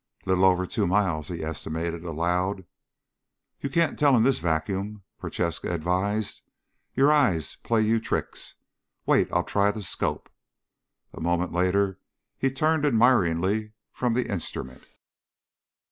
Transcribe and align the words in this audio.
"Little 0.25 0.45
over 0.45 0.65
two 0.65 0.87
miles," 0.87 1.27
he 1.27 1.43
estimated 1.43 2.03
aloud. 2.03 2.65
"You 3.59 3.69
can't 3.69 3.99
tell 3.99 4.15
in 4.17 4.23
this 4.23 4.39
vacuum," 4.39 5.03
Prochaska 5.19 5.71
advised. 5.71 6.41
"Your 6.95 7.11
eyes 7.13 7.57
play 7.57 7.81
you 7.81 7.99
tricks. 7.99 8.55
Wait'll 9.05 9.37
I 9.37 9.43
try 9.43 9.69
the 9.69 9.83
scope." 9.83 10.27
A 11.13 11.21
moment 11.21 11.53
later 11.53 11.99
he 12.35 12.49
turned 12.49 12.83
admiringly 12.83 13.73
from 13.91 14.15
the 14.15 14.27
instrument. 14.27 14.83